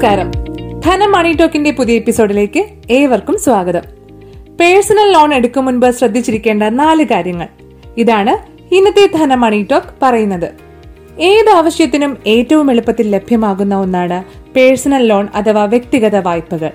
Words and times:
നമസ്കാരം. 0.00 0.30
ധനം 0.80 1.12
മണി 1.12 1.32
ടോക്കിന്റെ 1.32 1.70
പുതിയ 1.70 1.96
എപ്പിസോഡിലേക്ക് 1.96 2.66
ഏവർക്കും 2.90 3.38
സ്വാഗതം. 3.38 3.80
പേഴ്സണൽ 4.60 5.12
ലോൺ 5.12 5.34
എടുക്കും 5.34 5.64
മുൻപ് 5.64 5.90
ശ്രദ്ധിച്ചിരിക്കേണ്ട 5.90 6.62
നാല് 6.62 7.04
കാര്യങ്ങൾ. 7.04 7.48
ഇതാണ് 7.98 8.34
ഇന്നത്തെ 8.74 9.06
ധനം 9.16 9.40
മണി 9.40 9.66
ടോക്ക് 9.70 9.86
പറയുന്നത്. 10.02 10.48
ഏത് 11.20 11.50
ആവശ്യത്തിനും 11.50 12.18
ഏറ്റവും 12.26 12.70
എളുപ്പത്തിൽ 12.70 13.10
ലഭ്യമാകുന്ന 13.10 13.74
ഒന്നാണ് 13.74 14.24
പേഴ്സണൽ 14.56 15.06
ലോൺ 15.06 15.28
അഥവാ 15.34 15.64
വ്യക്തിഗത 15.64 16.16
വായ്പകൾ. 16.16 16.70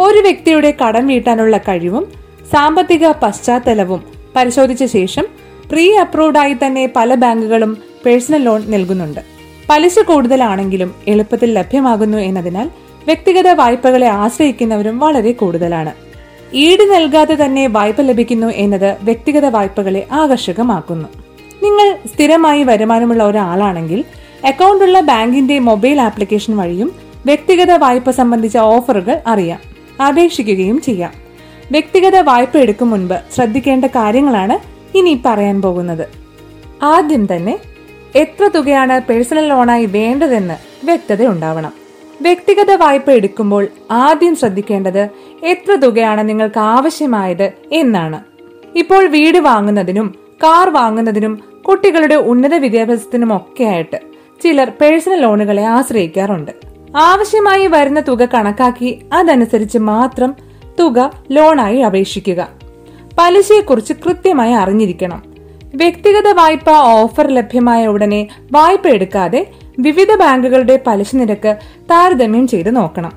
ഒരു 0.00 0.18
വ്യക്തിയുടെ 0.18 0.74
കടം 0.86 1.06
വീട്ടാനുള്ള 1.06 1.58
കഴിവും 1.58 2.06
സാമ്പത്തിക 2.52 3.08
പശ്ചാത്തലവും 3.08 4.04
പരിശോധിച്ച 4.36 4.84
ശേഷം 4.84 5.26
പ്രീ 5.72 5.96
അപ്രൂവ്ഡായി 5.96 6.56
തന്നെ 6.66 6.92
പല 6.96 7.14
ബാങ്കുകളും 7.14 7.78
പേഴ്സണൽ 8.06 8.42
ലോൺ 8.42 8.70
നൽകുന്നുണ്ട്. 8.70 9.39
പലിശ 9.70 9.98
കൂടുതലാണെങ്കിലും 9.98 10.94
എളുപ്പത്തിൽ 11.08 11.54
ലഭ്യമാകുന്നു 11.54 12.18
എന്നതിനാൽ 12.18 12.70
വ്യക്തിഗത 13.06 13.48
വായ്പകളെ 13.48 14.06
ആശ്രയിക്കുന്നവരും 14.06 14.98
വളരെ 14.98 15.32
കൂടുതലാണ്. 15.32 15.92
ഈട് 16.54 16.94
നൽകാതെ 16.94 17.44
തന്നെ 17.44 17.66
വായ്പ 17.66 18.00
ലഭിക്കുന്നു 18.00 18.46
എന്നത് 18.46 18.96
വ്യക്തിഗത 19.02 19.46
വായ്പകളെ 19.46 20.06
ആകർഷകമാക്കുന്നു. 20.12 21.08
നിങ്ങൾ 21.62 21.96
സ്ഥിരമായി 22.14 22.62
വരുമാനമുള്ള 22.62 23.24
ഒരാളാണെങ്കിൽ 23.24 24.04
അക്കൗണ്ട് 24.46 24.84
ഉള്ള 24.84 25.00
ബാങ്കിന്റെ 25.00 25.58
മൊബൈൽ 25.58 26.00
ആപ്ലിക്കേഷൻ 26.00 26.56
വഴിയും 26.56 26.92
വ്യക്തിഗത 27.26 27.72
വായ്പ 27.72 28.10
സംബന്ധിച്ച 28.10 28.56
ഓഫറുകൾ 28.56 29.20
അറിയാം 29.26 29.58
അപേക്ഷിക്കുകയും 30.06 30.80
ചെയ്യാം. 30.80 31.12
വ്യക്തിഗത 31.70 32.16
വായ്പ 32.18 32.56
എടുക്കും 32.56 32.90
മുൻപ് 32.90 33.14
ശ്രദ്ധിക്കേണ്ട 33.34 33.84
കാര്യങ്ങളാണ് 33.84 34.58
ഇനി 34.96 35.20
പറയാൻ 35.26 35.62
പോകുന്നത്. 35.62 36.08
ആദ്യം 36.82 37.36
തന്നെ 37.36 37.58
എത്ര 38.14 38.50
തുകയാണ് 38.54 39.00
പേഴ്സണൽ 39.00 39.48
ലോണായി 39.48 39.86
വേണ്ടതെന്ന് 39.86 40.86
വ്യക്തത 40.86 41.26
ഉണ്ടാവണം 41.26 41.72
വ്യക്തിഗത 42.22 42.72
വായ്പ 42.72 43.10
എടുക്കുമ്പോൾ 43.10 43.68
ആദ്യം 43.90 44.36
ശ്രദ്ധിക്കേണ്ടത് 44.36 45.08
എത്ര 45.42 45.74
തുകയാണ് 45.74 46.28
നിങ്ങൾക്ക് 46.28 46.60
ആവശ്യമായത് 46.60 47.52
എന്നാണ്. 47.72 48.24
ഇപ്പോൾ 48.76 49.06
വീട് 49.06 49.38
വാങ്ങുന്നതിനും 49.38 50.14
കാർ 50.42 50.70
വാങ്ങുന്നതിനും 50.70 51.62
കുട്ടികളുടെ 51.68 52.14
ഉന്നത 52.14 52.54
വിദ്യാഭ്യാസത്തിനും 52.54 53.36
ഒക്കെയായിട്ട് 53.36 54.00
ചിലർ 54.42 54.72
പേഴ്സണൽ 54.80 55.20
ലോണുകളെ 55.20 55.64
ആശ്രയിക്കാറുണ്ട്. 55.64 56.50
ആവശ്യമായി 56.96 57.66
വരുന്ന 57.66 58.00
തുക 58.00 58.24
കണക്കാക്കി 58.24 59.02
അതനുസരിച്ച് 59.12 59.78
മാത്രം 59.78 60.34
തുക 60.80 61.10
ലോണായി 61.30 61.78
അപേക്ഷിക്കുക. 61.78 62.48
പലിശയെക്കുറിച്ച് 63.18 63.92
കൃത്യമായി 63.92 64.52
അറിഞ്ഞിരിക്കണം. 64.52 65.29
വ്യക്തിഗത 65.74 66.32
വായ്പ 66.32 66.70
ഓഫർ 66.70 67.26
ലഭ്യമായ 67.26 67.86
ഉടനെ 67.86 68.28
വായ്പ 68.52 68.88
എടുക്കാതെ 68.88 69.46
വിവിധ 69.78 70.14
ബാങ്കുകളുടെ 70.14 70.80
പലിശ 70.86 71.14
നിരക്ക് 71.14 71.56
താരതമ്യം 71.90 72.48
ചെയ്ത് 72.48 72.76
നോക്കണം. 72.76 73.12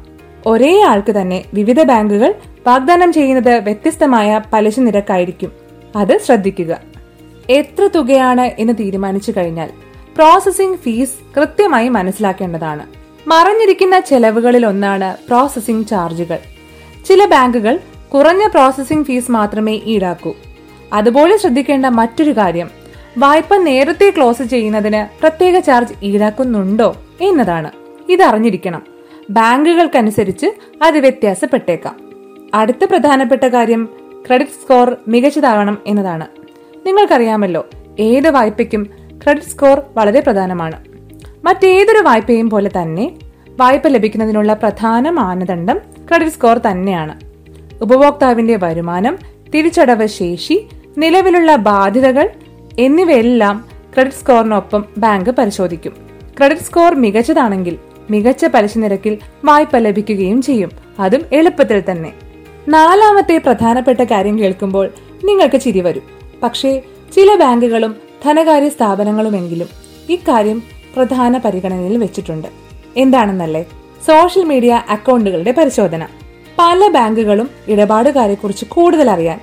ഒരേ 0.46 0.82
ആൾക്ക് 0.82 1.12
തന്നെ 1.12 1.46
വിവിധ 1.54 1.84
ബാങ്കുകൾ 1.84 2.34
വാഗ്ദാനം 2.68 3.14
ചെയ്യുന്നത് 3.14 3.54
വ്യത്യസ്തമായ 3.60 4.42
പലിശ 4.54 4.80
നിരക്കായിരിക്കും. 4.80 5.52
അത് 5.96 6.18
ശ്രദ്ധിക്കുക. 6.26 6.82
എത്ര 7.50 7.90
തുകയാണ് 7.96 8.52
എന്ന് 8.60 8.74
തീരുമാനിച്ചു 8.80 9.34
കഴിഞ്ഞാൽ 9.38 9.70
പ്രോസസ്സിംഗ് 10.16 10.78
ഫീസ് 10.78 11.36
കൃത്യമായി 11.38 11.90
മനസ്സിലാക്കേണ്ടതാണ്. 11.90 12.84
മറഞ്ഞിരിക്കുന്ന 13.28 14.00
ചെലവുകളിൽ 14.00 14.66
ഒന്നാണ് 14.66 15.18
പ്രോസസ്സിംഗ് 15.28 15.88
ചാർജുകൾ 15.88 16.40
ചില 17.06 17.26
ബാങ്കുകൾ 17.26 17.80
കുറഞ്ഞ 18.14 18.48
പ്രോസസ്സിംഗ് 18.48 19.06
ഫീസ് 19.06 19.32
മാത്രമേ 19.32 19.82
ഈടാക്കൂ. 19.86 20.36
അതുപോലെ 20.94 21.38
ശ്രദ്ധിക്കേണ്ട 21.38 21.86
മറ്റൊരു 21.86 22.38
കാര്യം. 22.38 22.70
വായ്പ 23.18 23.56
നേരത്തെ 23.56 24.14
ക്ലോസ് 24.18 24.44
ചെയ്യുന്നതിന് 24.44 25.22
പ്രത്യേക 25.22 25.60
ചാർജ് 25.60 25.94
ഈടാക്കുന്നുണ്ടോ 26.04 26.96
എന്നതാണ്. 27.22 27.72
ഇത് 28.10 28.24
അറിഞ്ഞിരിക്കണം. 28.24 28.82
ബാങ്കുകൾക്കനുസരിച്ച് 29.30 30.48
അത് 30.82 30.98
വ്യത്യാസപ്പെട്ടേക്കാം. 30.98 32.00
അടുത്ത 32.54 32.86
പ്രധാനപ്പെട്ട 32.86 33.44
കാര്യം 33.44 33.90
ക്രെഡിറ്റ് 34.28 34.52
സ്കോർ 34.52 34.96
മികച്ചതാകണം 35.08 35.78
എന്നതാണ്. 35.88 36.28
നിങ്ങൾക്കറിയാമല്ലോ 36.88 37.66
ഏത് 38.00 38.30
വായ്പയ്ക്കും 38.30 38.84
ക്രെഡിറ്റ് 39.24 39.48
സ്കോർ 39.48 39.82
വളരെ 39.96 40.20
പ്രധാനമാണ്. 40.20 40.86
മറ്റേതൊരു 41.44 42.04
വായ്പയും 42.04 42.50
പോലെ 42.50 42.72
തന്നെ 42.82 43.16
വായ്പ 43.50 43.88
ലഭിക്കുന്നതിനുള്ള 43.88 44.54
പ്രധാന 44.54 45.10
മാനദണ്ഡം 45.10 45.80
ക്രെഡിറ്റ് 46.08 46.32
സ്കോർ 46.32 46.58
തന്നെയാണ്. 46.58 47.20
ഉപഭോക്താവിന്റെ 47.82 48.56
വരുമാനം 48.56 49.18
തിരിച്ചടവ് 49.56 50.08
ശേഷി 50.08 50.68
നിലവിലുള്ള 50.98 51.56
ബാധ്യതകൾ 51.56 52.30
എന്നിവയെല്ലാം 52.80 53.66
ക്രെഡിറ്റ് 53.94 54.18
സ്കോറിനൊപ്പം 54.18 54.86
ബാങ്ക് 54.98 55.30
പരിശോധിക്കും. 55.30 55.94
ക്രെഡിറ്റ് 56.38 56.62
സ്കോർ 56.62 56.96
മികച്ചതാണെങ്കിൽ 56.96 57.78
മികച്ച 58.10 58.46
പലിശ 58.46 58.78
നിരക്കിൽ 58.78 59.18
വായ്പ 59.46 59.78
ലഭിക്കുകയും 59.78 60.42
ചെയ്യും. 60.42 60.72
അതും 61.00 61.22
എളുപ്പത്തിൽ 61.34 61.84
തന്നെ. 61.92 62.14
നാലാമത്തെ 62.70 63.38
പ്രധാനപ്പെട്ട 63.38 64.02
കാര്യം 64.02 64.40
കേൾക്കുമ്പോൾ 64.40 64.90
നിങ്ങൾക്ക് 65.26 65.62
ചിരി 65.62 65.80
വരും. 65.80 66.02
പക്ഷേ 66.44 66.82
ചില 67.16 67.36
ബാങ്കുകളും 67.36 67.96
ധനകാര്യ 68.26 68.70
സ്ഥാപനങ്ങളുമെങ്കിലും 68.70 69.68
ഇക്കാര്യം 70.10 70.64
പ്രധാന 70.96 71.38
പരിഗണനയിൽ 71.38 71.98
വെച്ചിട്ടുണ്ട്. 71.98 72.48
എന്താണെന്നല്ലേ? 72.98 73.64
സോഷ്യൽ 74.08 74.44
മീഡിയ 74.44 74.84
അക്കൗണ്ടുകളുടെ 74.90 75.52
പരിശോധന. 75.52 76.08
പല 76.60 76.88
ബാങ്കുകളും 76.88 77.50
ഇടപാടുകാരെക്കുറിച്ച് 77.68 78.66
കൂടുതൽ 78.66 79.10
അറിയാൻ 79.10 79.40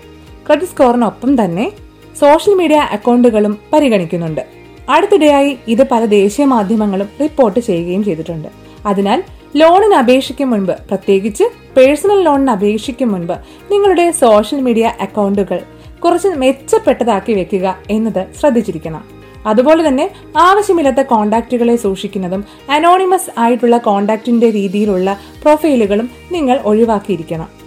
ക്രെഡിറ്റ് 0.46 0.72
സ്കോറിനൊപ്പം 0.72 1.44
തന്നെ 1.44 1.72
സോഷ്യൽ 2.20 2.54
മീഡിയ 2.54 2.76
അക്കൗണ്ടുകളും 2.76 3.58
പരിഗണിക്കുന്നുണ്ട്. 3.72 4.40
അടുത്തിടെയായി 4.88 5.58
ഇത് 5.68 5.88
പല 5.88 6.04
ദേശീയ 6.04 6.44
മാധ്യമങ്ങളും 6.44 7.08
റിപ്പോർട്ട് 7.20 7.60
ചെയ്യുകയും 7.60 8.04
ചെയ്തിട്ടുണ്ട്. 8.04 8.48
അതിനാൽ 8.86 9.22
ലോണിന് 9.56 9.94
അപേക്ഷിക്കും 9.94 10.50
മുൻപ് 10.50 10.72
പ്രത്യേകിച്ച് 10.72 11.44
പേഴ്സണൽ 11.76 12.22
ലോണിന് 12.22 12.50
അപേക്ഷിക്കും 12.50 13.12
മുൻപ് 13.12 13.32
നിങ്ങളുടെ 13.72 14.10
സോഷ്യൽ 14.10 14.60
മീഡിയ 14.60 14.92
അക്കൗണ്ടുകൾ 15.00 15.62
കുറച്ച് 16.04 16.28
മെച്ചപ്പെട്ടതാക്കി 16.28 17.32
വെക്കുക 17.32 17.78
എന്നത് 17.90 18.26
ശ്രദ്ധിച്ചിരിക്കണം. 18.40 19.04
അതുപോലെ 19.46 19.88
തന്നെ 19.88 20.10
ആവശ്യമില്ലാത്ത 20.36 21.00
കോണ്ടാക്റ്റുകളെ 21.00 21.76
സൂക്ഷിക്കുന്നതും 21.76 22.44
അനോണിമസ് 22.70 23.40
ആയിട്ടുള്ള 23.40 23.76
കോണ്ടാക്റ്റിന്റെ 23.76 24.50
രീതിയിലുള്ള 24.50 25.18
പ്രൊഫൈലുകളും 25.42 26.10
നിങ്ങൾ 26.32 26.60
ഒഴിവാക്കിയിരിക്കണം. 26.64 27.59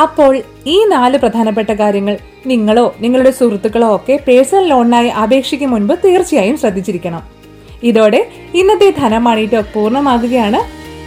അപ്പോൾ 0.00 0.42
ഈ 0.66 0.84
നാല് 0.84 1.18
പ്രധാനപ്പെട്ട 1.18 1.72
കാര്യങ്ങൾ 1.72 2.18
നിങ്ങളോ 2.46 2.94
നിങ്ങളുടെ 3.00 3.30
സുഹൃത്തുക്കളോ 3.30 3.96
ഒക്കെ 3.96 4.20
പേഴ്സണൽ 4.28 4.66
ലോണിനായി 4.66 5.08
അപേക്ഷിക്കും 5.08 5.70
മുൻപ് 5.70 5.94
തീർച്ചയായും 6.04 6.56
ശ്രദ്ധിച്ചിരിക്കണം. 6.56 7.22
ഇതോടെ 7.82 8.28
ഇന്നത്തെ 8.54 8.94
ധനമാണി 8.98 9.46
ടോക്ക് 9.46 9.68
പൂർണമാകുകയാണ്. 9.74 10.60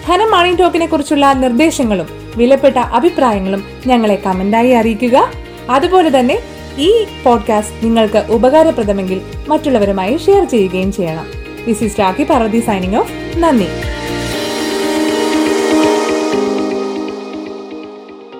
ധനമാണി 0.08 0.56
ടോക്കിനെ 0.56 0.86
കുറിച്ചുള്ള 0.86 1.34
നിർദ്ദേശങ്ങളും 1.34 2.08
വിലപ്പെട്ട 2.36 2.78
അഭിപ്രായങ്ങളും 2.78 3.64
ഞങ്ങളെ 3.88 4.16
കമന്റായി 4.16 4.70
അറിയിക്കുക. 4.70 5.30
അതുപോലെ 5.70 6.20
തന്നെ 6.20 6.40
ഈ 6.78 7.06
പോഡ്കാസ്റ്റ് 7.24 7.86
നിങ്ങൾക്ക് 7.86 8.26
ഉപകാരപ്രദമെങ്കിൽ 8.30 9.22
മറ്റുള്ളവരുമായി 9.48 10.18
ഷെയർ 10.18 10.44
ചെയ്യുകയും 10.44 10.92
ചെയ്യണം. 10.92 11.26
This 11.68 11.84
is 11.84 12.00
Rakhi 12.00 12.24
Parvathy 12.24 12.60
signing 12.60 12.96
off 12.96 13.12
നന്ദി. 13.38 13.68